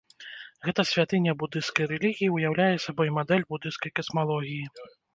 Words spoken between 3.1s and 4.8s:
мадэль будысцкай касмалогіі.